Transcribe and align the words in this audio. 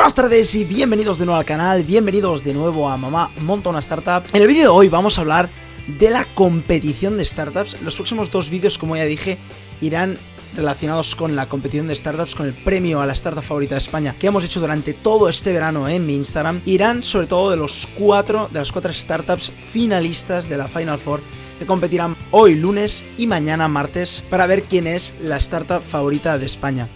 Buenas 0.00 0.14
tardes 0.14 0.54
y 0.54 0.64
bienvenidos 0.64 1.18
de 1.18 1.26
nuevo 1.26 1.38
al 1.38 1.44
canal, 1.44 1.84
bienvenidos 1.84 2.42
de 2.42 2.54
nuevo 2.54 2.88
a 2.88 2.96
Mamá 2.96 3.30
Monta 3.42 3.68
una 3.68 3.80
Startup. 3.80 4.22
En 4.32 4.40
el 4.40 4.48
vídeo 4.48 4.62
de 4.62 4.68
hoy 4.68 4.88
vamos 4.88 5.18
a 5.18 5.20
hablar 5.20 5.50
de 5.86 6.08
la 6.08 6.24
competición 6.34 7.18
de 7.18 7.24
startups. 7.26 7.82
Los 7.82 7.96
próximos 7.96 8.30
dos 8.30 8.48
vídeos, 8.48 8.78
como 8.78 8.96
ya 8.96 9.04
dije, 9.04 9.36
irán 9.82 10.16
relacionados 10.56 11.14
con 11.14 11.36
la 11.36 11.50
competición 11.50 11.86
de 11.86 11.94
startups, 11.94 12.34
con 12.34 12.46
el 12.46 12.54
premio 12.54 13.02
a 13.02 13.06
la 13.06 13.12
startup 13.12 13.44
favorita 13.44 13.74
de 13.74 13.80
España 13.80 14.14
que 14.18 14.28
hemos 14.28 14.42
hecho 14.42 14.58
durante 14.58 14.94
todo 14.94 15.28
este 15.28 15.52
verano 15.52 15.86
en 15.86 16.06
mi 16.06 16.16
Instagram. 16.16 16.62
Irán 16.64 17.02
sobre 17.02 17.26
todo 17.26 17.50
de 17.50 17.58
los 17.58 17.86
cuatro, 17.98 18.48
de 18.50 18.58
las 18.58 18.72
cuatro 18.72 18.94
startups 18.94 19.52
finalistas 19.70 20.48
de 20.48 20.56
la 20.56 20.66
Final 20.66 20.98
Four 20.98 21.20
que 21.58 21.66
competirán 21.66 22.16
hoy 22.30 22.54
lunes 22.54 23.04
y 23.18 23.26
mañana 23.26 23.68
martes 23.68 24.24
para 24.30 24.46
ver 24.46 24.62
quién 24.62 24.86
es 24.86 25.12
la 25.22 25.36
startup 25.36 25.82
favorita 25.82 26.38
de 26.38 26.46
España. 26.46 26.88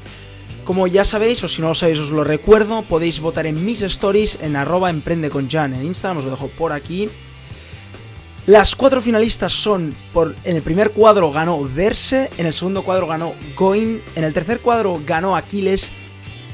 Como 0.65 0.87
ya 0.87 1.05
sabéis, 1.05 1.45
o 1.45 1.49
si 1.49 1.61
no 1.61 1.69
lo 1.69 1.75
sabéis 1.75 1.99
os 1.99 2.11
lo 2.11 2.25
recuerdo, 2.25 2.83
podéis 2.83 3.21
votar 3.21 3.47
en 3.47 3.65
mis 3.65 3.83
stories 3.83 4.39
en 4.41 4.57
arroba 4.57 4.89
emprende 4.89 5.29
con 5.29 5.49
Jan 5.49 5.75
en 5.75 5.85
Instagram, 5.85 6.19
os 6.19 6.25
lo 6.25 6.31
dejo 6.31 6.49
por 6.49 6.73
aquí. 6.73 7.09
Las 8.47 8.75
cuatro 8.75 9.03
finalistas 9.03 9.53
son, 9.53 9.95
en 10.45 10.57
el 10.57 10.63
primer 10.63 10.91
cuadro 10.91 11.31
ganó 11.33 11.63
Verse, 11.65 12.31
en 12.39 12.47
el 12.47 12.53
segundo 12.53 12.83
cuadro 12.83 13.07
ganó 13.07 13.35
Going, 13.57 14.01
en 14.17 14.25
el 14.25 14.33
tercer 14.33 14.61
cuadro 14.61 15.01
ganó 15.07 15.37
Aquiles 15.37 15.89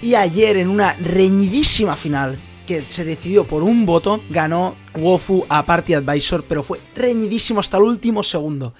y 0.02 0.14
ayer 0.14 0.56
en 0.56 0.70
una 0.70 0.92
reñidísima 0.94 1.94
final 1.94 2.36
que 2.66 2.82
se 2.82 3.04
decidió 3.04 3.44
por 3.44 3.62
un 3.62 3.86
voto, 3.86 4.20
ganó 4.30 4.74
Wofu 4.96 5.44
a 5.48 5.64
Party 5.64 5.94
Advisor, 5.94 6.44
pero 6.48 6.62
fue 6.62 6.80
reñidísimo 6.94 7.60
hasta 7.60 7.76
el 7.76 7.84
último 7.84 8.22
segundo. 8.22 8.74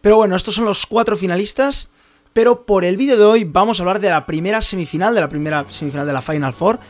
Pero 0.00 0.16
bueno, 0.16 0.36
estos 0.36 0.54
son 0.54 0.66
los 0.66 0.84
cuatro 0.86 1.16
finalistas. 1.16 1.90
Pero 2.32 2.64
por 2.64 2.84
el 2.84 2.96
vídeo 2.96 3.16
de 3.16 3.24
hoy 3.24 3.44
vamos 3.44 3.78
a 3.78 3.82
hablar 3.82 4.00
de 4.00 4.08
la 4.08 4.24
primera 4.24 4.62
semifinal, 4.62 5.14
de 5.14 5.20
la 5.20 5.28
primera 5.28 5.66
semifinal 5.68 6.06
de 6.06 6.12
la 6.14 6.22
Final 6.22 6.54
Four, 6.54 6.80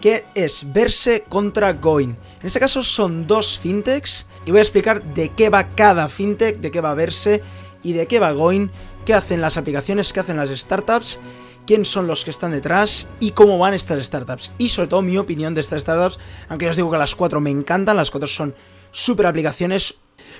que 0.00 0.24
es 0.34 0.72
Verse 0.72 1.24
contra 1.28 1.74
Going. 1.74 2.10
En 2.40 2.46
este 2.46 2.60
caso 2.60 2.82
son 2.82 3.26
dos 3.26 3.58
fintechs 3.58 4.26
y 4.46 4.50
voy 4.50 4.60
a 4.60 4.62
explicar 4.62 5.02
de 5.02 5.30
qué 5.30 5.50
va 5.50 5.68
cada 5.70 6.08
fintech, 6.08 6.58
de 6.60 6.70
qué 6.70 6.80
va 6.80 6.94
Verse 6.94 7.42
y 7.82 7.92
de 7.92 8.06
qué 8.06 8.18
va 8.18 8.32
Going, 8.32 8.68
qué 9.04 9.12
hacen 9.12 9.42
las 9.42 9.58
aplicaciones, 9.58 10.12
qué 10.12 10.20
hacen 10.20 10.38
las 10.38 10.50
startups, 10.50 11.20
quién 11.66 11.84
son 11.84 12.06
los 12.06 12.24
que 12.24 12.30
están 12.30 12.52
detrás 12.52 13.08
y 13.20 13.32
cómo 13.32 13.58
van 13.58 13.74
estas 13.74 14.02
startups. 14.02 14.52
Y 14.56 14.70
sobre 14.70 14.88
todo 14.88 15.02
mi 15.02 15.18
opinión 15.18 15.54
de 15.54 15.60
estas 15.60 15.82
startups, 15.82 16.18
aunque 16.48 16.64
ya 16.64 16.70
os 16.70 16.76
digo 16.76 16.90
que 16.90 16.96
las 16.96 17.14
cuatro 17.14 17.42
me 17.42 17.50
encantan, 17.50 17.96
las 17.96 18.10
cuatro 18.10 18.26
son 18.26 18.54
súper 18.90 19.26
aplicaciones. 19.26 19.96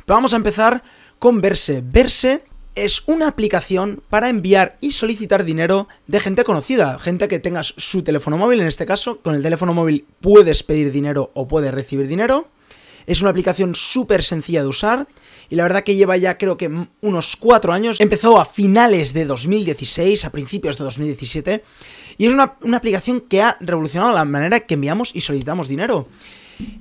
Pero 0.07 0.17
vamos 0.17 0.33
a 0.33 0.37
empezar 0.37 0.83
con 1.19 1.43
Verse. 1.43 1.83
Verse 1.85 2.45
es 2.85 3.03
una 3.07 3.29
aplicación 3.29 4.03
para 4.09 4.29
enviar 4.29 4.79
y 4.81 4.93
solicitar 4.93 5.45
dinero 5.45 5.89
de 6.07 6.21
gente 6.21 6.45
conocida, 6.45 6.99
gente 6.99 7.29
que 7.29 7.39
tengas 7.39 7.75
su 7.77 8.03
teléfono 8.03 8.37
móvil, 8.37 8.61
en 8.61 8.67
este 8.67 8.87
caso, 8.87 9.21
con 9.21 9.35
el 9.35 9.43
teléfono 9.43 9.75
móvil 9.75 10.07
puedes 10.21 10.63
pedir 10.63 10.93
dinero 10.93 11.31
o 11.35 11.49
puedes 11.49 11.73
recibir 11.73 12.07
dinero. 12.07 12.49
Es 13.07 13.23
una 13.23 13.31
aplicación 13.31 13.75
súper 13.75 14.23
sencilla 14.23 14.63
de 14.63 14.69
usar 14.69 15.07
y 15.49 15.57
la 15.57 15.63
verdad 15.63 15.83
que 15.83 15.97
lleva 15.97 16.17
ya 16.19 16.37
creo 16.37 16.57
que 16.59 16.71
unos 17.01 17.37
4 17.37 17.73
años. 17.73 18.01
Empezó 18.01 18.39
a 18.39 18.45
finales 18.45 19.15
de 19.15 19.25
2016, 19.25 20.25
a 20.25 20.31
principios 20.31 20.77
de 20.77 20.85
2017 20.85 21.65
y 22.19 22.27
es 22.27 22.33
una, 22.33 22.57
una 22.63 22.77
aplicación 22.77 23.23
que 23.23 23.41
ha 23.43 23.57
revolucionado 23.61 24.13
la 24.13 24.25
manera 24.25 24.61
que 24.61 24.75
enviamos 24.75 25.15
y 25.15 25.23
solicitamos 25.23 25.69
dinero. 25.69 26.07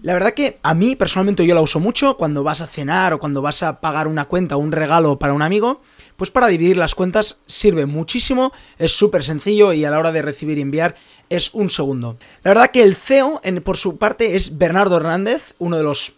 La 0.02 0.14
verdad 0.14 0.34
que 0.34 0.58
a 0.64 0.74
mí 0.74 0.96
personalmente 0.96 1.46
yo 1.46 1.54
la 1.54 1.62
uso 1.62 1.80
mucho 1.80 2.18
cuando 2.18 2.44
vas 2.44 2.62
a 2.62 2.68
cenar 2.68 3.14
o 3.14 3.20
cuando 3.20 3.42
vas 3.42 3.64
a 3.64 3.80
pagar 3.80 4.08
una 4.08 4.26
cuenta 4.26 4.56
o 4.56 4.60
un 4.60 4.72
regalo 4.72 5.20
para 5.20 5.34
un 5.34 5.42
amigo, 5.42 5.82
pues 6.16 6.32
para 6.32 6.48
dividir 6.48 6.78
las 6.78 6.96
cuentas 6.96 7.40
sirve 7.48 7.86
muchísimo, 7.86 8.52
es 8.80 8.92
súper 8.92 9.24
sencillo 9.24 9.74
y 9.74 9.86
a 9.86 9.92
la 9.92 10.00
hora 10.00 10.12
de 10.12 10.22
recibir 10.22 10.58
y 10.58 10.62
enviar 10.62 10.96
es 11.30 11.54
un 11.54 11.70
segundo. 11.70 12.18
La 12.44 12.52
verdad 12.52 12.72
que 12.72 12.84
el 12.84 12.96
CEO 12.96 13.40
en, 13.44 13.62
por 13.62 13.78
su 13.78 13.98
parte 13.98 14.36
es 14.36 14.58
Bernardo 14.58 14.98
Hernández, 14.98 15.54
uno 15.60 15.78
de 15.78 15.84
los 15.84 16.14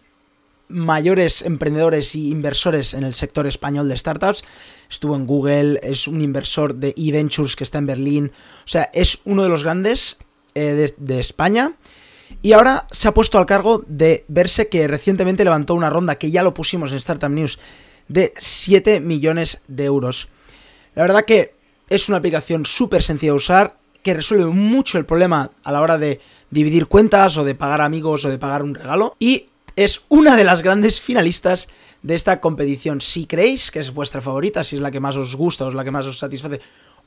mayores 0.68 1.42
emprendedores 1.42 2.14
y 2.14 2.30
inversores 2.30 2.94
en 2.94 3.04
el 3.04 3.14
sector 3.14 3.46
español 3.46 3.88
de 3.88 3.96
startups. 3.96 4.42
Estuvo 4.88 5.16
en 5.16 5.26
Google, 5.26 5.80
es 5.82 6.06
un 6.06 6.20
inversor 6.22 6.76
de 6.76 6.94
eVentures 6.96 7.56
que 7.56 7.64
está 7.64 7.78
en 7.78 7.86
Berlín. 7.86 8.32
O 8.64 8.68
sea, 8.68 8.90
es 8.94 9.18
uno 9.24 9.42
de 9.42 9.48
los 9.48 9.64
grandes 9.64 10.18
eh, 10.54 10.60
de, 10.60 10.94
de 10.96 11.20
España. 11.20 11.74
Y 12.42 12.52
ahora 12.52 12.86
se 12.90 13.08
ha 13.08 13.14
puesto 13.14 13.38
al 13.38 13.46
cargo 13.46 13.84
de 13.86 14.24
verse 14.28 14.68
que 14.68 14.88
recientemente 14.88 15.44
levantó 15.44 15.74
una 15.74 15.90
ronda 15.90 16.16
que 16.16 16.30
ya 16.30 16.42
lo 16.42 16.54
pusimos 16.54 16.90
en 16.90 16.96
Startup 16.96 17.30
News 17.30 17.58
de 18.08 18.32
7 18.38 19.00
millones 19.00 19.62
de 19.68 19.84
euros. 19.84 20.28
La 20.94 21.02
verdad 21.02 21.24
que 21.24 21.54
es 21.88 22.08
una 22.08 22.18
aplicación 22.18 22.64
súper 22.66 23.02
sencilla 23.02 23.32
de 23.32 23.36
usar, 23.36 23.76
que 24.02 24.14
resuelve 24.14 24.46
mucho 24.46 24.98
el 24.98 25.04
problema 25.04 25.50
a 25.62 25.72
la 25.72 25.80
hora 25.80 25.98
de 25.98 26.20
dividir 26.50 26.86
cuentas 26.86 27.36
o 27.36 27.44
de 27.44 27.54
pagar 27.54 27.80
amigos 27.80 28.24
o 28.24 28.30
de 28.30 28.38
pagar 28.38 28.62
un 28.62 28.74
regalo. 28.74 29.16
Y 29.18 29.48
es 29.76 30.02
una 30.08 30.36
de 30.36 30.44
las 30.44 30.62
grandes 30.62 31.00
finalistas 31.00 31.68
de 32.02 32.14
esta 32.14 32.40
competición. 32.40 33.00
Si 33.00 33.26
creéis 33.26 33.70
que 33.70 33.78
es 33.78 33.92
vuestra 33.92 34.20
favorita, 34.20 34.64
si 34.64 34.76
es 34.76 34.82
la 34.82 34.90
que 34.90 35.00
más 35.00 35.16
os 35.16 35.36
gusta 35.36 35.64
o 35.64 35.68
es 35.68 35.74
la 35.74 35.84
que 35.84 35.90
más 35.90 36.06
os 36.06 36.18
satisface 36.18 36.60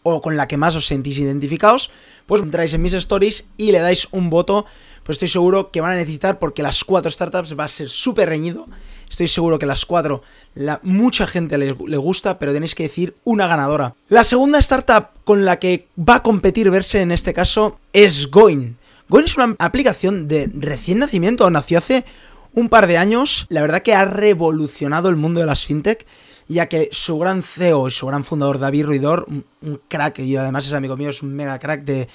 o 0.04 0.22
con 0.22 0.38
la 0.38 0.48
que 0.48 0.58
más 0.58 0.76
os 0.76 0.86
sentís 0.86 1.18
identificados, 1.18 1.90
pues 2.26 2.42
entráis 2.42 2.74
en 2.74 2.82
mis 2.82 2.94
stories 2.94 3.46
y 3.58 3.72
le 3.72 3.80
dais 3.80 4.08
un 4.12 4.30
voto. 4.30 4.66
Pues 5.04 5.18
estoy 5.18 5.28
seguro 5.28 5.72
que 5.72 5.82
van 5.82 5.92
a 5.92 5.96
necesitar 5.96 6.40
porque 6.40 6.64
las 6.64 6.84
cuatro 6.84 7.12
startups 7.12 7.58
va 7.60 7.66
a 7.66 7.70
ser 7.70 7.90
súper 7.90 8.30
reñido. 8.30 8.68
Estoy 9.10 9.28
seguro 9.28 9.60
que 9.60 9.66
las 9.66 9.86
cuatro, 9.86 10.24
la, 10.56 10.80
mucha 10.82 11.28
gente 11.28 11.58
le, 11.58 11.76
le, 11.88 11.98
gusta, 11.98 12.40
pero 12.40 12.54
tenéis 12.54 12.74
que 12.74 12.84
decir 12.84 13.16
una 13.24 13.48
ganadora. 13.48 13.96
La 14.08 14.24
segunda 14.24 14.60
startup 14.60 15.08
con 15.24 15.46
la 15.46 15.60
que 15.60 15.88
va 15.98 16.16
a 16.16 16.24
competir 16.24 16.70
verse 16.72 17.02
en 17.02 17.12
este 17.12 17.34
caso 17.34 17.80
es 17.92 18.32
Going. 18.32 18.76
Going 19.10 19.26
es 19.26 19.36
una 19.36 19.56
aplicación 19.60 20.28
de 20.28 20.50
recién 20.54 21.00
nacimiento, 21.00 21.50
nació 21.50 21.78
hace 21.80 22.06
un 22.54 22.70
par 22.70 22.88
de 22.88 22.98
años. 22.98 23.46
La 23.50 23.62
verdad 23.62 23.82
que 23.82 23.94
ha 23.94 24.06
revolucionado 24.06 25.10
el 25.10 25.16
mundo 25.16 25.42
de 25.42 25.46
las 25.46 25.66
fintech 25.66 26.06
ya 26.48 26.68
que 26.68 26.90
su 26.92 27.18
gran 27.18 27.44
CEO 27.44 27.88
y 27.88 27.92
su 27.92 28.08
gran 28.08 28.24
fundador, 28.24 28.60
David 28.60 28.86
Ruidor, 28.86 29.26
un, 29.28 29.82
crack, 29.88 30.20
y 30.20 30.36
además 30.36 30.68
es 30.68 30.74
amigo 30.74 30.98
mío, 30.98 31.10
es 31.10 31.22
un 31.22 31.34
mega 31.34 31.60
crack 31.60 31.84
de, 31.84 32.08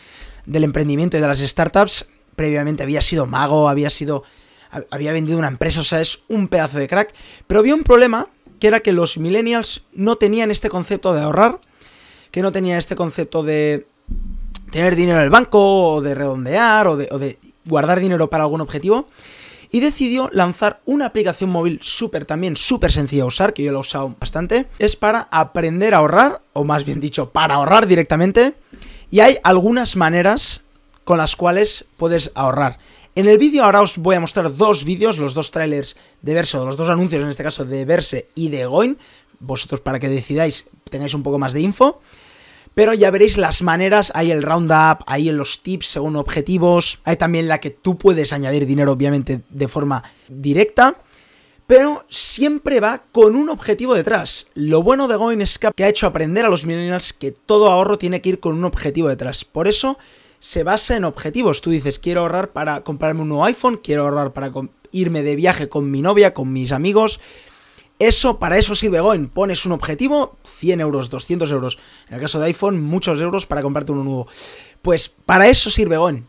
del 0.46 0.64
emprendimiento 0.64 1.16
y 1.16 1.20
de 1.20 1.28
las 1.28 1.38
startups, 1.38 2.08
previamente 2.36 2.82
había 2.82 3.00
sido 3.00 3.26
mago, 3.26 3.68
había 3.68 3.90
sido... 3.90 4.24
había 4.90 5.12
vendido 5.12 5.38
una 5.38 5.48
empresa, 5.48 5.80
o 5.80 5.84
sea, 5.84 6.00
es 6.00 6.22
un 6.28 6.48
pedazo 6.48 6.78
de 6.78 6.88
crack, 6.88 7.14
pero 7.46 7.60
había 7.60 7.74
un 7.74 7.84
problema, 7.84 8.28
que 8.60 8.68
era 8.68 8.80
que 8.80 8.92
los 8.92 9.18
millennials 9.18 9.84
no 9.92 10.16
tenían 10.16 10.50
este 10.50 10.68
concepto 10.68 11.14
de 11.14 11.22
ahorrar, 11.22 11.60
que 12.30 12.42
no 12.42 12.52
tenían 12.52 12.78
este 12.78 12.94
concepto 12.94 13.42
de 13.42 13.86
tener 14.70 14.96
dinero 14.96 15.18
en 15.18 15.24
el 15.24 15.30
banco, 15.30 15.94
o 15.94 16.02
de 16.02 16.14
redondear, 16.14 16.86
o 16.86 16.96
de, 16.96 17.08
o 17.10 17.18
de 17.18 17.38
guardar 17.64 18.00
dinero 18.00 18.28
para 18.30 18.44
algún 18.44 18.60
objetivo, 18.60 19.08
y 19.70 19.80
decidió 19.80 20.28
lanzar 20.32 20.80
una 20.84 21.06
aplicación 21.06 21.50
móvil 21.50 21.80
súper 21.82 22.24
también 22.24 22.56
súper 22.56 22.92
sencilla 22.92 23.22
de 23.22 23.28
usar, 23.28 23.52
que 23.52 23.62
yo 23.62 23.72
lo 23.72 23.78
he 23.78 23.80
usado 23.80 24.14
bastante, 24.18 24.66
es 24.78 24.96
para 24.96 25.28
aprender 25.30 25.94
a 25.94 25.98
ahorrar, 25.98 26.42
o 26.52 26.64
más 26.64 26.84
bien 26.84 27.00
dicho, 27.00 27.30
para 27.30 27.54
ahorrar 27.54 27.86
directamente, 27.86 28.54
y 29.10 29.20
hay 29.20 29.38
algunas 29.42 29.96
maneras 29.96 30.62
con 31.04 31.18
las 31.18 31.36
cuales 31.36 31.86
puedes 31.96 32.32
ahorrar. 32.34 32.78
En 33.14 33.26
el 33.26 33.38
vídeo 33.38 33.64
ahora 33.64 33.82
os 33.82 33.98
voy 33.98 34.14
a 34.14 34.20
mostrar 34.20 34.54
dos 34.54 34.84
vídeos, 34.84 35.18
los 35.18 35.34
dos 35.34 35.50
trailers 35.50 35.96
de 36.22 36.34
Verse, 36.34 36.56
o 36.58 36.64
los 36.64 36.76
dos 36.76 36.88
anuncios 36.88 37.22
en 37.22 37.30
este 37.30 37.42
caso 37.42 37.64
de 37.64 37.84
Verse 37.84 38.28
y 38.34 38.48
de 38.48 38.66
Goin, 38.66 38.98
vosotros 39.40 39.80
para 39.80 39.98
que 39.98 40.08
decidáis, 40.08 40.68
tengáis 40.90 41.14
un 41.14 41.22
poco 41.22 41.38
más 41.38 41.52
de 41.52 41.60
info. 41.60 42.00
Pero 42.78 42.94
ya 42.94 43.10
veréis 43.10 43.38
las 43.38 43.60
maneras, 43.60 44.12
hay 44.14 44.30
el 44.30 44.44
roundup, 44.44 45.02
hay 45.06 45.32
los 45.32 45.64
tips 45.64 45.88
según 45.88 46.14
objetivos, 46.14 47.00
hay 47.02 47.16
también 47.16 47.48
la 47.48 47.58
que 47.58 47.70
tú 47.70 47.98
puedes 47.98 48.32
añadir 48.32 48.66
dinero 48.66 48.92
obviamente 48.92 49.40
de 49.50 49.66
forma 49.66 50.04
directa, 50.28 50.94
pero 51.66 52.06
siempre 52.08 52.78
va 52.78 53.02
con 53.10 53.34
un 53.34 53.48
objetivo 53.48 53.94
detrás. 53.94 54.46
Lo 54.54 54.80
bueno 54.80 55.08
de 55.08 55.16
Going 55.16 55.40
es 55.40 55.58
que 55.58 55.82
ha 55.82 55.88
hecho 55.88 56.06
aprender 56.06 56.46
a 56.46 56.50
los 56.50 56.66
millennials 56.66 57.12
que 57.12 57.32
todo 57.32 57.68
ahorro 57.68 57.98
tiene 57.98 58.20
que 58.20 58.28
ir 58.28 58.38
con 58.38 58.54
un 58.54 58.64
objetivo 58.64 59.08
detrás. 59.08 59.44
Por 59.44 59.66
eso 59.66 59.98
se 60.38 60.62
basa 60.62 60.96
en 60.96 61.02
objetivos. 61.02 61.62
Tú 61.62 61.70
dices, 61.70 61.98
quiero 61.98 62.20
ahorrar 62.20 62.52
para 62.52 62.84
comprarme 62.84 63.22
un 63.22 63.30
nuevo 63.30 63.44
iPhone, 63.44 63.80
quiero 63.82 64.02
ahorrar 64.02 64.32
para 64.32 64.52
irme 64.92 65.24
de 65.24 65.34
viaje 65.34 65.68
con 65.68 65.90
mi 65.90 66.00
novia, 66.00 66.32
con 66.32 66.52
mis 66.52 66.70
amigos, 66.70 67.18
eso, 67.98 68.38
para 68.38 68.58
eso 68.58 68.74
sirve 68.74 69.00
Goin. 69.00 69.28
Pones 69.28 69.66
un 69.66 69.72
objetivo, 69.72 70.36
100 70.44 70.80
euros, 70.80 71.10
200 71.10 71.50
euros. 71.50 71.78
En 72.08 72.14
el 72.14 72.20
caso 72.20 72.38
de 72.38 72.46
iPhone, 72.46 72.80
muchos 72.80 73.20
euros 73.20 73.46
para 73.46 73.62
comprarte 73.62 73.92
uno 73.92 74.04
nuevo. 74.04 74.28
Pues 74.82 75.08
para 75.08 75.48
eso 75.48 75.70
sirve 75.70 75.96
Goin. 75.96 76.26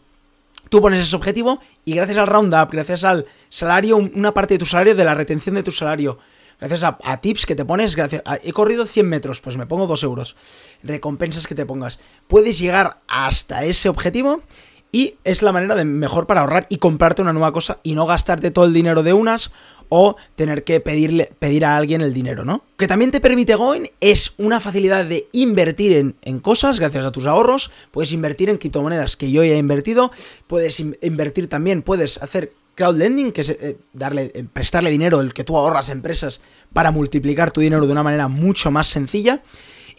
Tú 0.70 0.82
pones 0.82 1.00
ese 1.00 1.16
objetivo 1.16 1.60
y 1.84 1.96
gracias 1.96 2.18
al 2.20 2.28
roundup, 2.28 2.72
gracias 2.72 3.04
al 3.04 3.26
salario, 3.50 3.98
una 3.98 4.34
parte 4.34 4.54
de 4.54 4.60
tu 4.60 4.66
salario, 4.66 4.96
de 4.96 5.04
la 5.04 5.16
retención 5.16 5.56
de 5.56 5.64
tu 5.64 5.72
salario, 5.72 6.20
gracias 6.60 6.84
a, 6.84 7.22
tips 7.22 7.48
que 7.48 7.56
te 7.56 7.66
pones, 7.66 7.96
gracias 7.96 8.22
he 8.44 8.54
corrido 8.54 8.86
100 8.86 9.10
metros, 9.10 9.42
pues 9.42 9.58
me 9.58 9.66
pongo 9.66 9.88
2 9.88 10.04
euros. 10.04 10.36
Recompensas 10.84 11.48
que 11.48 11.56
te 11.56 11.66
pongas. 11.66 12.00
Puedes 12.28 12.60
llegar 12.60 13.02
hasta 13.08 13.66
ese 13.66 13.90
objetivo 13.90 14.44
y 14.92 15.16
es 15.24 15.44
la 15.44 15.52
manera 15.52 15.76
de 15.76 15.86
mejor 15.86 16.28
para 16.28 16.42
ahorrar 16.42 16.66
y 16.70 16.78
comprarte 16.78 17.22
una 17.22 17.34
nueva 17.34 17.52
cosa 17.52 17.80
y 17.84 17.96
no 17.96 18.06
gastarte 18.06 18.52
todo 18.52 18.66
el 18.66 18.74
dinero 18.74 19.04
de 19.04 19.14
unas 19.14 19.52
o 19.90 20.16
tener 20.36 20.64
que 20.64 20.80
pedirle, 20.80 21.32
pedir 21.40 21.66
a 21.66 21.76
alguien 21.76 22.02
el 22.02 22.14
dinero, 22.14 22.46
¿no? 22.46 22.64
Que 22.78 22.88
también 22.88 23.12
te 23.12 23.20
permite 23.20 23.56
Goin 23.56 23.88
es 24.00 24.34
una 24.38 24.60
facilidad 24.60 25.06
de 25.06 25.28
invertir 25.32 25.94
en, 25.94 26.16
en, 26.22 26.40
cosas 26.40 26.80
gracias 26.80 27.06
a 27.06 27.12
tus 27.12 27.26
ahorros. 27.26 27.72
Puedes 27.92 28.12
invertir 28.12 28.50
en 28.50 28.58
criptomonedas 28.58 29.18
que 29.18 29.32
yo 29.32 29.44
ya 29.44 29.54
he 29.54 29.58
invertido. 29.58 30.12
Puedes 30.48 30.80
invertir 30.80 31.50
también, 31.50 31.82
puedes 31.82 32.22
hacer 32.22 32.52
crowdlending, 32.80 33.34
que 33.34 33.42
es 33.42 33.50
eh, 33.50 33.78
darle, 33.92 34.32
eh, 34.34 34.46
prestarle 34.52 34.90
dinero, 34.90 35.20
el 35.20 35.34
que 35.34 35.44
tú 35.44 35.58
ahorras 35.58 35.90
a 35.90 35.92
empresas 35.92 36.40
para 36.72 36.92
multiplicar 36.92 37.52
tu 37.52 37.60
dinero 37.60 37.86
de 37.86 37.92
una 37.92 38.04
manera 38.04 38.30
mucho 38.30 38.72
más 38.72 38.88
sencilla. 38.88 39.42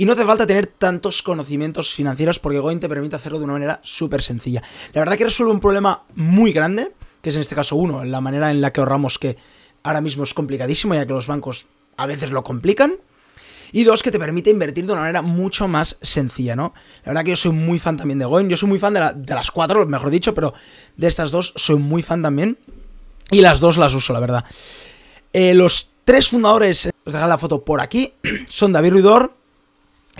Y 0.00 0.06
no 0.06 0.17
te 0.17 0.25
falta 0.25 0.47
tener 0.47 0.67
tantos 0.67 1.23
conocimientos 1.23 1.93
financieros 1.93 2.38
porque 2.38 2.58
Goin 2.58 2.81
te 2.81 2.88
permite 2.88 3.17
hacerlo 3.17 3.37
de 3.37 3.44
una 3.44 3.52
manera 3.52 3.81
súper 3.82 4.23
sencilla. 4.23 4.62
La 4.94 5.02
verdad 5.02 5.19
que 5.19 5.25
resuelve 5.25 5.52
un 5.52 5.61
problema 5.61 6.05
muy 6.14 6.55
grande, 6.55 6.93
que 7.20 7.29
es 7.29 7.35
en 7.37 7.43
este 7.43 7.55
caso 7.55 7.76
uno, 7.76 8.02
la 8.02 8.23
manera 8.23 8.50
en 8.50 8.62
la 8.62 8.73
que 8.73 8.81
ahorramos 8.81 9.19
que 9.19 9.37
ahora 9.82 10.00
mismo 10.00 10.25
es 10.25 10.32
complicadísimo 10.32 10.94
ya 10.94 11.05
que 11.05 11.12
los 11.12 11.26
bancos 11.26 11.67
a 11.99 12.06
veces 12.06 12.31
lo 12.31 12.43
complican. 12.43 12.94
Y 13.73 13.85
dos, 13.85 14.02
que 14.02 14.11
te 14.11 14.19
permite 14.19 14.49
invertir 14.49 14.87
de 14.87 14.93
una 14.94 15.02
manera 15.02 15.20
mucho 15.20 15.69
más 15.69 15.99
sencilla, 16.00 16.56
¿no? 16.56 16.73
La 17.05 17.11
verdad 17.11 17.25
que 17.25 17.32
yo 17.32 17.37
soy 17.37 17.52
muy 17.52 17.79
fan 17.79 17.99
también 17.99 18.20
de 18.20 18.25
Goin. 18.25 18.49
Yo 18.49 18.56
soy 18.56 18.70
muy 18.70 18.79
fan 18.79 18.94
de, 18.94 19.35
las 19.35 19.50
cuatro, 19.50 19.85
mejor 19.85 20.08
dicho, 20.08 20.32
pero 20.32 20.55
de 20.97 21.08
estas 21.08 21.31
dos 21.31 21.52
soy 21.56 21.76
muy 21.76 22.02
fan 22.02 22.23
también. 22.23 22.56
Y 23.31 23.43
las 23.43 23.61
dos 23.61 23.76
las 23.76 23.93
uso, 23.93 24.14
la 24.14 24.20
verdad. 24.20 24.47
Eh, 25.35 25.52
los 25.52 25.91
tres 26.06 26.29
fundadores, 26.29 26.88
os 27.05 27.12
dejaré 27.12 27.29
la 27.29 27.37
foto 27.37 27.67
por 27.67 27.82
aquí, 27.82 28.14
son 28.49 28.73
David 28.73 28.93
Ruidor, 28.93 29.40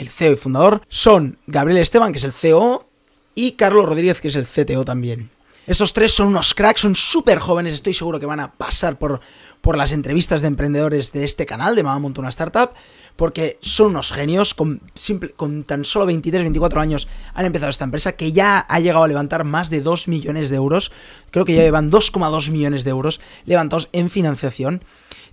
el 0.01 0.09
CEO 0.09 0.33
y 0.33 0.37
fundador, 0.37 0.83
son 0.89 1.39
Gabriel 1.47 1.81
Esteban, 1.81 2.13
que 2.13 2.19
es 2.19 2.25
el 2.25 2.33
CEO, 2.33 2.89
y 3.35 3.53
Carlos 3.53 3.87
Rodríguez, 3.87 4.21
que 4.21 4.29
es 4.29 4.37
el 4.37 4.47
CTO 4.47 4.85
también. 4.85 5.31
Estos 5.67 5.93
tres 5.93 6.13
son 6.13 6.29
unos 6.29 6.55
cracks, 6.55 6.81
son 6.81 6.97
súper 6.97 7.39
jóvenes, 7.39 7.75
estoy 7.75 7.95
seguro 7.95 8.19
que 8.19 8.27
van 8.27 8.41
a 8.41 8.55
pasar 8.55 8.99
por, 8.99 9.21
por 9.61 9.77
las 9.77 9.93
entrevistas 9.93 10.41
de 10.41 10.49
emprendedores 10.49 11.13
de 11.13 11.25
este 11.25 11.47
canal, 11.47 11.77
de 11.77 11.83
Mamá 11.83 11.99
Monta 11.99 12.21
una 12.21 12.31
Startup, 12.31 12.71
porque 13.15 13.59
son 13.61 13.89
unos 13.89 14.11
genios, 14.11 14.55
con, 14.55 14.83
simple, 14.95 15.31
con 15.31 15.63
tan 15.65 15.85
solo 15.85 16.07
23, 16.07 16.43
24 16.43 16.81
años 16.81 17.09
han 17.35 17.45
empezado 17.45 17.71
esta 17.71 17.85
empresa, 17.85 18.13
que 18.13 18.33
ya 18.33 18.59
ha 18.59 18.81
llegado 18.81 19.05
a 19.05 19.09
levantar 19.09 19.45
más 19.45 19.69
de 19.69 19.83
2 19.83 20.09
millones 20.09 20.49
de 20.49 20.57
euros, 20.57 20.93
creo 21.31 21.45
que 21.45 21.55
ya 21.55 21.63
llevan 21.63 21.91
2,2 21.91 22.51
millones 22.51 22.83
de 22.83 22.91
euros 22.91 23.21
levantados 23.45 23.91
en 23.93 24.09
financiación, 24.09 24.83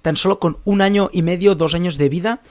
tan 0.02 0.18
solo 0.18 0.40
con 0.40 0.60
un 0.66 0.82
año 0.82 1.10
y 1.12 1.22
medio, 1.22 1.56
dos 1.56 1.74
años 1.74 1.98
de 1.98 2.10
vida, 2.10 2.42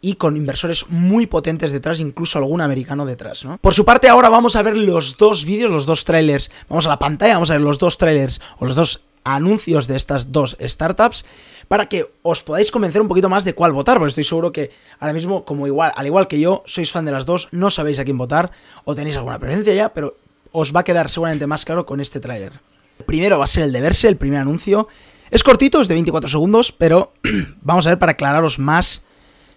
y 0.00 0.14
con 0.14 0.36
inversores 0.36 0.88
muy 0.88 1.26
potentes 1.26 1.72
detrás, 1.72 2.00
incluso 2.00 2.38
algún 2.38 2.60
americano 2.60 3.04
detrás, 3.04 3.44
¿no? 3.44 3.58
Por 3.58 3.74
su 3.74 3.84
parte, 3.84 4.08
ahora 4.08 4.28
vamos 4.28 4.56
a 4.56 4.62
ver 4.62 4.76
los 4.76 5.16
dos 5.16 5.44
vídeos, 5.44 5.70
los 5.70 5.86
dos 5.86 6.04
trailers. 6.04 6.50
Vamos 6.68 6.86
a 6.86 6.90
la 6.90 6.98
pantalla, 6.98 7.34
vamos 7.34 7.50
a 7.50 7.54
ver 7.54 7.62
los 7.62 7.78
dos 7.78 7.98
trailers 7.98 8.40
o 8.58 8.64
los 8.64 8.74
dos 8.74 9.02
anuncios 9.24 9.86
de 9.86 9.96
estas 9.96 10.32
dos 10.32 10.56
startups 10.60 11.24
para 11.68 11.86
que 11.86 12.10
os 12.22 12.42
podáis 12.42 12.70
convencer 12.70 13.02
un 13.02 13.08
poquito 13.08 13.28
más 13.28 13.44
de 13.44 13.54
cuál 13.54 13.72
votar, 13.72 13.98
porque 13.98 14.08
estoy 14.08 14.24
seguro 14.24 14.52
que 14.52 14.70
ahora 14.98 15.12
mismo, 15.12 15.44
como 15.44 15.66
igual, 15.66 15.92
al 15.94 16.06
igual 16.06 16.26
que 16.26 16.40
yo, 16.40 16.62
sois 16.66 16.90
fan 16.90 17.04
de 17.04 17.12
las 17.12 17.26
dos, 17.26 17.48
no 17.52 17.70
sabéis 17.70 17.98
a 17.98 18.04
quién 18.04 18.18
votar 18.18 18.50
o 18.84 18.94
tenéis 18.94 19.16
alguna 19.16 19.38
preferencia 19.38 19.74
ya, 19.74 19.92
pero 19.92 20.16
os 20.52 20.74
va 20.74 20.80
a 20.80 20.84
quedar 20.84 21.10
seguramente 21.10 21.46
más 21.46 21.64
claro 21.64 21.86
con 21.86 22.00
este 22.00 22.18
tráiler. 22.18 22.60
Primero 23.06 23.38
va 23.38 23.44
a 23.44 23.46
ser 23.46 23.64
el 23.64 23.72
de 23.72 23.80
verse, 23.80 24.08
el 24.08 24.16
primer 24.16 24.40
anuncio. 24.40 24.88
Es 25.30 25.44
cortito, 25.44 25.80
es 25.80 25.88
de 25.88 25.94
24 25.94 26.28
segundos, 26.28 26.72
pero 26.72 27.12
vamos 27.62 27.86
a 27.86 27.90
ver 27.90 27.98
para 27.98 28.12
aclararos 28.12 28.58
más 28.58 29.02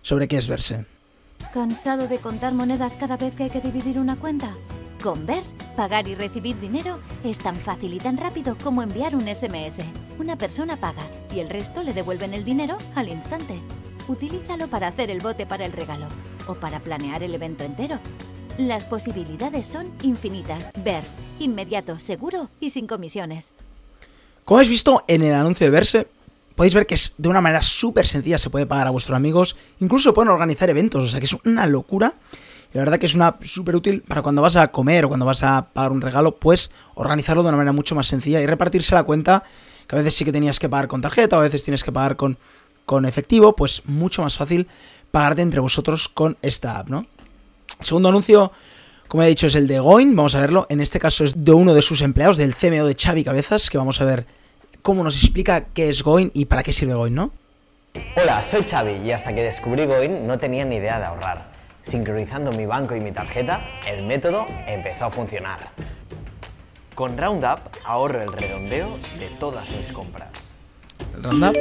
sobre 0.03 0.27
qué 0.27 0.37
es 0.37 0.47
verse. 0.47 0.85
¿Cansado 1.51 2.07
de 2.07 2.19
contar 2.19 2.53
monedas 2.53 2.95
cada 2.95 3.17
vez 3.17 3.33
que 3.33 3.43
hay 3.43 3.49
que 3.49 3.61
dividir 3.61 3.97
una 3.97 4.15
cuenta? 4.15 4.53
Con 5.01 5.25
Verse, 5.25 5.53
pagar 5.75 6.07
y 6.07 6.15
recibir 6.15 6.57
dinero 6.61 6.97
es 7.25 7.37
tan 7.37 7.57
fácil 7.57 7.93
y 7.93 7.97
tan 7.97 8.17
rápido 8.17 8.55
como 8.63 8.81
enviar 8.81 9.15
un 9.15 9.27
SMS. 9.27 9.79
Una 10.17 10.37
persona 10.37 10.77
paga 10.77 11.03
y 11.35 11.39
el 11.39 11.49
resto 11.49 11.83
le 11.83 11.93
devuelven 11.93 12.33
el 12.33 12.45
dinero 12.45 12.77
al 12.95 13.09
instante. 13.09 13.59
Utilízalo 14.07 14.67
para 14.67 14.87
hacer 14.87 15.09
el 15.09 15.19
bote 15.19 15.45
para 15.45 15.65
el 15.65 15.73
regalo 15.73 16.07
o 16.47 16.53
para 16.53 16.79
planear 16.79 17.21
el 17.21 17.35
evento 17.35 17.65
entero. 17.65 17.99
Las 18.57 18.85
posibilidades 18.85 19.67
son 19.67 19.91
infinitas. 20.03 20.69
Verse, 20.83 21.13
inmediato, 21.39 21.99
seguro 21.99 22.49
y 22.59 22.69
sin 22.69 22.87
comisiones. 22.87 23.49
Como 24.45 24.57
habéis 24.57 24.69
visto 24.69 25.03
en 25.07 25.23
el 25.23 25.33
anuncio 25.33 25.67
de 25.67 25.71
Verse, 25.71 26.07
podéis 26.55 26.73
ver 26.73 26.85
que 26.85 26.95
es 26.95 27.13
de 27.17 27.29
una 27.29 27.41
manera 27.41 27.61
súper 27.61 28.07
sencilla 28.07 28.37
se 28.37 28.49
puede 28.49 28.65
pagar 28.65 28.87
a 28.87 28.91
vuestros 28.91 29.15
amigos, 29.15 29.55
incluso 29.79 30.13
pueden 30.13 30.29
organizar 30.29 30.69
eventos, 30.69 31.03
o 31.03 31.07
sea 31.07 31.19
que 31.19 31.25
es 31.25 31.35
una 31.45 31.65
locura. 31.65 32.15
Y 32.73 32.77
la 32.77 32.85
verdad 32.85 32.97
que 32.97 33.05
es 33.05 33.13
una 33.13 33.37
súper 33.43 33.75
útil 33.75 34.01
para 34.01 34.23
cuando 34.23 34.41
vas 34.41 34.55
a 34.55 34.67
comer 34.69 35.05
o 35.05 35.07
cuando 35.07 35.25
vas 35.25 35.43
a 35.43 35.67
pagar 35.73 35.91
un 35.91 36.01
regalo, 36.01 36.35
pues 36.35 36.71
organizarlo 36.95 37.43
de 37.43 37.49
una 37.49 37.57
manera 37.57 37.71
mucho 37.71 37.93
más 37.93 38.07
sencilla 38.07 38.41
y 38.41 38.47
repartirse 38.47 38.95
la 38.95 39.03
cuenta, 39.03 39.43
que 39.87 39.95
a 39.95 39.99
veces 39.99 40.15
sí 40.15 40.25
que 40.25 40.31
tenías 40.31 40.57
que 40.59 40.69
pagar 40.69 40.87
con 40.87 41.01
tarjeta, 41.01 41.37
o 41.37 41.39
a 41.39 41.43
veces 41.43 41.63
tienes 41.63 41.83
que 41.83 41.91
pagar 41.91 42.15
con, 42.15 42.37
con 42.85 43.05
efectivo, 43.05 43.55
pues 43.55 43.83
mucho 43.85 44.23
más 44.23 44.37
fácil 44.37 44.67
pagarte 45.11 45.43
entre 45.43 45.59
vosotros 45.59 46.09
con 46.09 46.37
esta 46.41 46.79
app, 46.79 46.89
¿no? 46.89 47.05
Segundo 47.79 48.09
anuncio, 48.09 48.51
como 49.07 49.21
he 49.21 49.27
dicho, 49.27 49.45
es 49.45 49.53
el 49.53 49.67
de 49.67 49.79
Goin, 49.79 50.15
vamos 50.15 50.33
a 50.33 50.39
verlo, 50.39 50.65
en 50.69 50.81
este 50.81 50.99
caso 50.99 51.23
es 51.23 51.45
de 51.45 51.51
uno 51.51 51.75
de 51.75 51.83
sus 51.83 52.01
empleados, 52.01 52.37
del 52.37 52.55
CMO 52.55 52.85
de 52.85 52.95
Xavi 52.99 53.23
Cabezas, 53.23 53.69
que 53.69 53.77
vamos 53.77 54.01
a 54.01 54.05
ver 54.05 54.25
cómo 54.83 55.03
nos 55.03 55.15
explica 55.15 55.61
qué 55.73 55.89
es 55.89 56.03
Goin 56.03 56.29
y 56.35 56.45
para 56.45 56.61
qué 56.61 56.73
sirve 56.73 56.93
Goin, 56.93 57.15
¿no? 57.15 57.31
Hola, 58.21 58.43
soy 58.43 58.63
Xavi 58.63 58.97
y 58.97 59.11
hasta 59.11 59.33
que 59.33 59.41
descubrí 59.41 59.85
Goin 59.85 60.27
no 60.27 60.37
tenía 60.37 60.65
ni 60.65 60.75
idea 60.75 60.99
de 60.99 61.05
ahorrar. 61.05 61.47
Sincronizando 61.81 62.51
mi 62.51 62.65
banco 62.65 62.95
y 62.95 63.01
mi 63.01 63.11
tarjeta, 63.11 63.65
el 63.87 64.05
método 64.05 64.45
empezó 64.67 65.05
a 65.05 65.09
funcionar. 65.09 65.69
Con 66.95 67.17
Roundup 67.17 67.59
ahorro 67.85 68.21
el 68.21 68.31
redondeo 68.33 68.99
de 69.19 69.29
todas 69.39 69.71
mis 69.71 69.91
compras. 69.91 70.51
¿El 71.15 71.23
Roundup? 71.23 71.55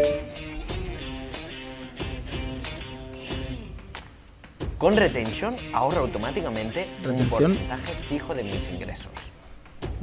Con 4.78 4.96
Retention 4.96 5.54
ahorro 5.72 6.00
automáticamente 6.00 6.88
¿Retención? 7.04 7.22
un 7.22 7.28
porcentaje 7.28 7.94
fijo 8.08 8.34
de 8.34 8.42
mis 8.42 8.68
ingresos. 8.68 9.12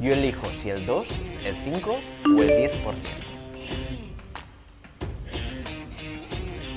Yo 0.01 0.13
elijo 0.13 0.51
si 0.53 0.69
el 0.69 0.85
2, 0.85 1.07
el 1.43 1.57
5 1.57 1.91
o 1.91 2.41
el 2.41 2.49
10%. 2.49 2.95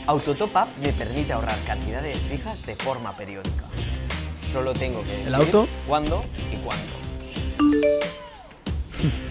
Autotop 0.06 0.50
Up 0.56 0.66
me 0.82 0.92
permite 0.92 1.32
ahorrar 1.32 1.58
cantidades 1.64 2.18
fijas 2.18 2.66
de 2.66 2.74
forma 2.74 3.16
periódica. 3.16 3.66
Solo 4.50 4.72
tengo 4.74 5.02
que 5.02 5.12
decir 5.12 5.28
¿El 5.28 5.34
auto? 5.36 5.68
cuándo 5.86 6.24
y 6.52 6.56
cuándo. 6.56 6.92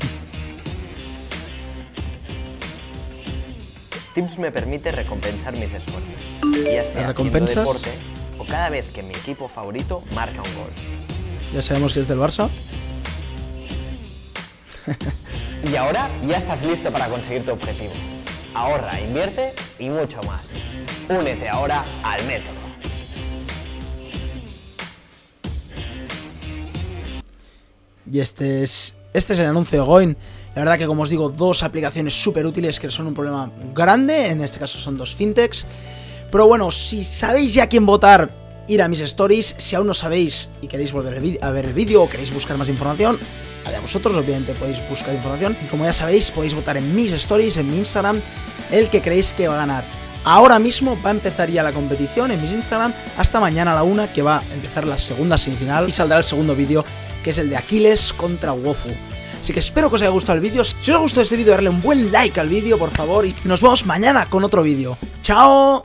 Tips 4.15 4.37
me 4.39 4.51
permite 4.51 4.91
recompensar 4.91 5.55
mis 5.57 5.73
esfuerzos, 5.73 6.33
ya 6.65 6.83
sea 6.83 7.07
recompensas? 7.07 7.65
deporte 7.65 7.91
o 8.37 8.45
cada 8.45 8.69
vez 8.69 8.85
que 8.91 9.03
mi 9.03 9.13
equipo 9.13 9.47
favorito 9.47 10.03
marca 10.13 10.41
un 10.41 10.53
gol. 10.55 10.71
Ya 11.53 11.61
sabemos 11.61 11.93
que 11.93 12.01
es 12.01 12.07
del 12.07 12.17
Barça. 12.19 12.49
Y 15.63 15.75
ahora 15.75 16.09
ya 16.27 16.37
estás 16.37 16.63
listo 16.63 16.91
para 16.91 17.07
conseguir 17.07 17.45
tu 17.45 17.51
objetivo. 17.51 17.93
Ahorra, 18.53 18.99
invierte 18.99 19.53
y 19.77 19.89
mucho 19.89 20.21
más. 20.23 20.53
Únete 21.07 21.47
ahora 21.47 21.85
al 22.03 22.25
método. 22.25 22.55
Y 28.11 28.19
este 28.19 28.63
es, 28.63 28.95
este 29.13 29.33
es 29.33 29.39
el 29.39 29.45
anuncio 29.45 29.79
de 29.79 29.85
Goin. 29.85 30.17
La 30.55 30.63
verdad 30.63 30.77
que, 30.77 30.87
como 30.87 31.03
os 31.03 31.09
digo, 31.09 31.29
dos 31.29 31.63
aplicaciones 31.63 32.13
súper 32.13 32.45
útiles 32.45 32.79
que 32.79 32.89
son 32.89 33.07
un 33.07 33.13
problema 33.13 33.49
grande. 33.73 34.27
En 34.27 34.41
este 34.41 34.59
caso 34.59 34.79
son 34.79 34.97
dos 34.97 35.15
fintechs. 35.15 35.65
Pero 36.29 36.47
bueno, 36.47 36.71
si 36.71 37.03
sabéis 37.03 37.53
ya 37.53 37.67
quién 37.67 37.85
votar, 37.85 38.31
ir 38.67 38.81
a 38.81 38.87
mis 38.87 38.99
stories. 39.01 39.55
Si 39.57 39.75
aún 39.75 39.87
no 39.87 39.93
sabéis 39.93 40.49
y 40.61 40.67
queréis 40.67 40.91
volver 40.91 41.39
a 41.41 41.51
ver 41.51 41.65
el 41.65 41.73
vídeo 41.73 42.03
o 42.03 42.09
queréis 42.09 42.33
buscar 42.33 42.57
más 42.57 42.67
información, 42.67 43.17
allá 43.65 43.79
vosotros, 43.79 44.15
obviamente 44.15 44.53
podéis 44.53 44.77
buscar 44.89 45.13
información. 45.13 45.57
Y 45.61 45.65
como 45.65 45.85
ya 45.85 45.93
sabéis, 45.93 46.31
podéis 46.31 46.53
votar 46.53 46.77
en 46.77 46.95
mis 46.95 47.11
stories, 47.11 47.57
en 47.57 47.69
mi 47.69 47.77
Instagram, 47.77 48.21
el 48.71 48.89
que 48.89 49.01
creéis 49.01 49.33
que 49.33 49.47
va 49.47 49.55
a 49.55 49.57
ganar. 49.57 49.83
Ahora 50.23 50.59
mismo 50.59 51.01
va 51.01 51.09
a 51.09 51.13
empezar 51.13 51.49
ya 51.49 51.63
la 51.63 51.73
competición 51.73 52.31
en 52.31 52.41
mis 52.41 52.51
Instagram 52.51 52.93
hasta 53.17 53.39
mañana 53.39 53.71
a 53.71 53.75
la 53.75 53.83
una 53.83 54.13
que 54.13 54.21
va 54.21 54.39
a 54.39 54.53
empezar 54.53 54.85
la 54.85 54.97
segunda 54.97 55.37
semifinal 55.37 55.89
y 55.89 55.91
saldrá 55.91 56.19
el 56.19 56.23
segundo 56.23 56.55
vídeo 56.55 56.85
que 57.23 57.31
es 57.31 57.37
el 57.37 57.49
de 57.49 57.57
Aquiles 57.57 58.13
contra 58.13 58.53
Wofu. 58.53 58.89
Así 59.41 59.53
que 59.53 59.59
espero 59.59 59.89
que 59.89 59.95
os 59.95 60.01
haya 60.01 60.11
gustado 60.11 60.35
el 60.35 60.41
vídeo. 60.41 60.63
Si 60.63 60.91
os 60.91 60.97
ha 60.97 60.99
gustado 60.99 61.23
este 61.23 61.35
vídeo, 61.35 61.53
darle 61.53 61.69
un 61.69 61.81
buen 61.81 62.11
like 62.11 62.39
al 62.39 62.49
vídeo, 62.49 62.77
por 62.77 62.91
favor. 62.91 63.25
Y 63.25 63.35
nos 63.43 63.61
vemos 63.61 63.85
mañana 63.87 64.27
con 64.29 64.43
otro 64.43 64.61
vídeo. 64.61 64.97
¡Chao! 65.23 65.79